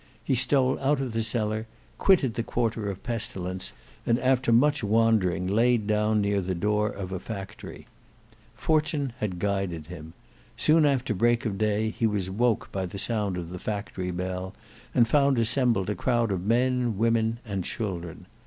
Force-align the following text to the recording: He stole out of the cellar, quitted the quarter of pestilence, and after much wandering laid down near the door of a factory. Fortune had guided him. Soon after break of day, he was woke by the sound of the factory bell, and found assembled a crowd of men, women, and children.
He 0.23 0.33
stole 0.33 0.79
out 0.79 0.99
of 0.99 1.13
the 1.13 1.21
cellar, 1.21 1.67
quitted 1.99 2.33
the 2.33 2.41
quarter 2.41 2.89
of 2.89 3.03
pestilence, 3.03 3.71
and 4.03 4.17
after 4.17 4.51
much 4.51 4.83
wandering 4.83 5.45
laid 5.45 5.85
down 5.85 6.21
near 6.21 6.41
the 6.41 6.55
door 6.55 6.89
of 6.89 7.11
a 7.11 7.19
factory. 7.19 7.85
Fortune 8.55 9.13
had 9.19 9.37
guided 9.37 9.85
him. 9.85 10.13
Soon 10.57 10.87
after 10.87 11.13
break 11.13 11.45
of 11.45 11.59
day, 11.59 11.91
he 11.91 12.07
was 12.07 12.31
woke 12.31 12.71
by 12.71 12.87
the 12.87 12.97
sound 12.97 13.37
of 13.37 13.49
the 13.49 13.59
factory 13.59 14.09
bell, 14.09 14.55
and 14.95 15.07
found 15.07 15.37
assembled 15.37 15.87
a 15.87 15.93
crowd 15.93 16.31
of 16.31 16.43
men, 16.47 16.97
women, 16.97 17.37
and 17.45 17.63
children. 17.63 18.25